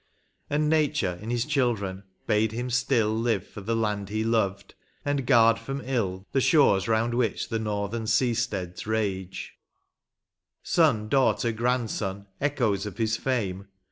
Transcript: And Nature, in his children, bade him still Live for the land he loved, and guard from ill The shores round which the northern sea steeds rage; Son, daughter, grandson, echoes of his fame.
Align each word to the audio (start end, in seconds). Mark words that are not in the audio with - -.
And 0.49 0.67
Nature, 0.67 1.19
in 1.21 1.29
his 1.29 1.45
children, 1.45 2.01
bade 2.25 2.53
him 2.53 2.71
still 2.71 3.13
Live 3.15 3.45
for 3.45 3.61
the 3.61 3.75
land 3.75 4.09
he 4.09 4.23
loved, 4.23 4.73
and 5.05 5.27
guard 5.27 5.59
from 5.59 5.79
ill 5.85 6.25
The 6.31 6.41
shores 6.41 6.87
round 6.87 7.13
which 7.13 7.49
the 7.49 7.59
northern 7.59 8.07
sea 8.07 8.33
steeds 8.33 8.87
rage; 8.87 9.59
Son, 10.63 11.07
daughter, 11.07 11.51
grandson, 11.51 12.25
echoes 12.39 12.87
of 12.87 12.97
his 12.97 13.15
fame. 13.15 13.67